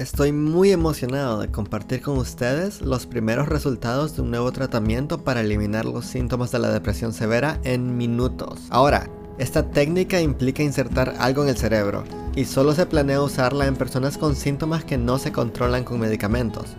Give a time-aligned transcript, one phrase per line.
[0.00, 5.42] Estoy muy emocionado de compartir con ustedes los primeros resultados de un nuevo tratamiento para
[5.42, 8.60] eliminar los síntomas de la depresión severa en minutos.
[8.70, 13.76] Ahora, esta técnica implica insertar algo en el cerebro y solo se planea usarla en
[13.76, 16.70] personas con síntomas que no se controlan con medicamentos.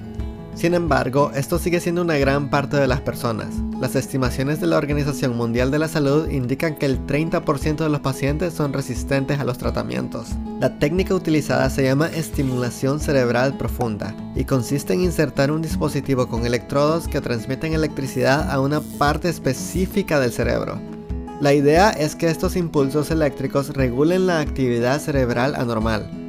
[0.55, 3.53] Sin embargo, esto sigue siendo una gran parte de las personas.
[3.81, 8.01] Las estimaciones de la Organización Mundial de la Salud indican que el 30% de los
[8.01, 10.27] pacientes son resistentes a los tratamientos.
[10.59, 16.45] La técnica utilizada se llama estimulación cerebral profunda y consiste en insertar un dispositivo con
[16.45, 20.79] electrodos que transmiten electricidad a una parte específica del cerebro.
[21.39, 26.20] La idea es que estos impulsos eléctricos regulen la actividad cerebral anormal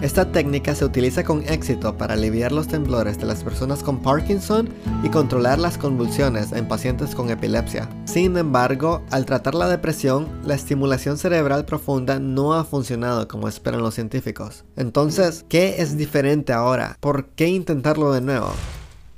[0.00, 4.70] esta técnica se utiliza con éxito para aliviar los temblores de las personas con Parkinson
[5.02, 7.86] y controlar las convulsiones en pacientes con epilepsia.
[8.06, 13.82] Sin embargo, al tratar la depresión, la estimulación cerebral profunda no ha funcionado como esperan
[13.82, 14.64] los científicos.
[14.76, 16.96] Entonces, ¿qué es diferente ahora?
[17.00, 18.52] ¿Por qué intentarlo de nuevo?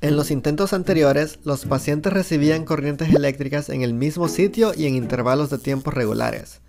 [0.00, 4.96] En los intentos anteriores, los pacientes recibían corrientes eléctricas en el mismo sitio y en
[4.96, 6.60] intervalos de tiempo regulares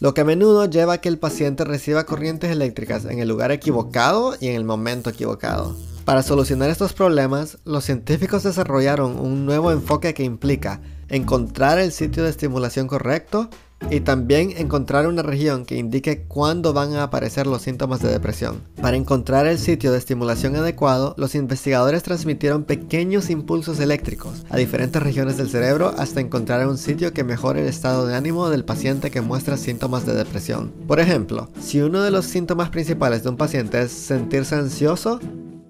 [0.00, 3.52] lo que a menudo lleva a que el paciente reciba corrientes eléctricas en el lugar
[3.52, 5.76] equivocado y en el momento equivocado.
[6.06, 12.24] Para solucionar estos problemas, los científicos desarrollaron un nuevo enfoque que implica encontrar el sitio
[12.24, 13.50] de estimulación correcto
[13.88, 18.62] y también encontrar una región que indique cuándo van a aparecer los síntomas de depresión.
[18.80, 25.02] Para encontrar el sitio de estimulación adecuado, los investigadores transmitieron pequeños impulsos eléctricos a diferentes
[25.02, 29.10] regiones del cerebro hasta encontrar un sitio que mejore el estado de ánimo del paciente
[29.10, 30.72] que muestra síntomas de depresión.
[30.86, 35.20] Por ejemplo, si uno de los síntomas principales de un paciente es sentirse ansioso,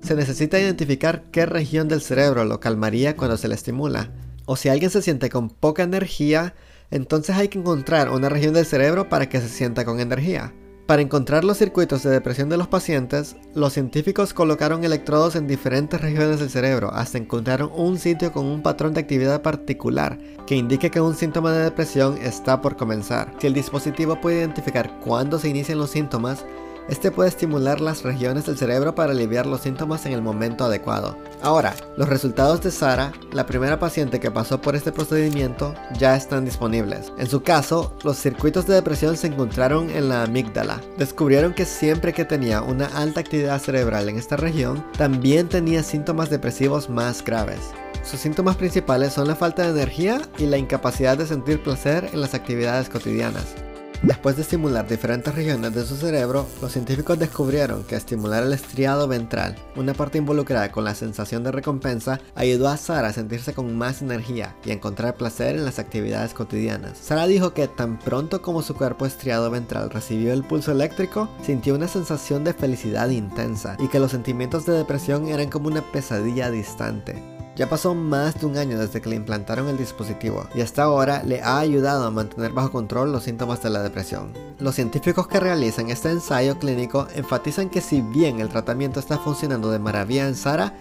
[0.03, 4.11] se necesita identificar qué región del cerebro lo calmaría cuando se le estimula.
[4.47, 6.55] O si alguien se siente con poca energía,
[6.91, 10.53] entonces hay que encontrar una región del cerebro para que se sienta con energía.
[10.91, 16.01] Para encontrar los circuitos de depresión de los pacientes, los científicos colocaron electrodos en diferentes
[16.01, 20.91] regiones del cerebro hasta encontrar un sitio con un patrón de actividad particular que indique
[20.91, 23.33] que un síntoma de depresión está por comenzar.
[23.39, 26.45] Si el dispositivo puede identificar cuándo se inician los síntomas,
[26.91, 31.17] este puede estimular las regiones del cerebro para aliviar los síntomas en el momento adecuado.
[31.41, 36.45] Ahora, los resultados de Sara, la primera paciente que pasó por este procedimiento, ya están
[36.45, 37.13] disponibles.
[37.17, 40.81] En su caso, los circuitos de depresión se encontraron en la amígdala.
[40.99, 46.29] Descubrieron que siempre que tenía una alta actividad cerebral en esta región, también tenía síntomas
[46.29, 47.61] depresivos más graves.
[48.03, 52.21] Sus síntomas principales son la falta de energía y la incapacidad de sentir placer en
[52.21, 53.55] las actividades cotidianas.
[54.03, 59.07] Después de estimular diferentes regiones de su cerebro, los científicos descubrieron que estimular el estriado
[59.07, 63.77] ventral, una parte involucrada con la sensación de recompensa, ayudó a Sara a sentirse con
[63.77, 66.97] más energía y a encontrar placer en las actividades cotidianas.
[66.97, 71.75] Sara dijo que tan pronto como su cuerpo estriado ventral recibió el pulso eléctrico, sintió
[71.75, 76.51] una sensación de felicidad intensa y que los sentimientos de depresión eran como una pesadilla
[76.51, 77.40] distante.
[77.61, 81.23] Ya pasó más de un año desde que le implantaron el dispositivo y hasta ahora
[81.25, 84.33] le ha ayudado a mantener bajo control los síntomas de la depresión.
[84.59, 89.71] Los científicos que realizan este ensayo clínico enfatizan que si bien el tratamiento está funcionando
[89.71, 90.73] de maravilla en Sara,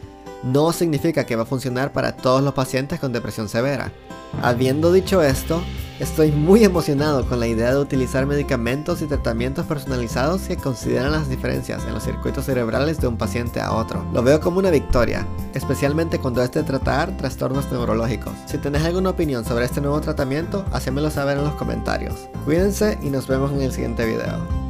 [0.42, 3.92] no significa que va a funcionar para todos los pacientes con depresión severa.
[4.42, 5.62] Habiendo dicho esto,
[6.00, 11.30] estoy muy emocionado con la idea de utilizar medicamentos y tratamientos personalizados que consideran las
[11.30, 14.06] diferencias en los circuitos cerebrales de un paciente a otro.
[14.14, 18.34] Lo veo como una victoria, especialmente cuando es de tratar trastornos neurológicos.
[18.46, 22.30] Si tenés alguna opinión sobre este nuevo tratamiento, hacémelo saber en los comentarios.
[22.46, 24.69] Cuídense y nos vemos en el siguiente video.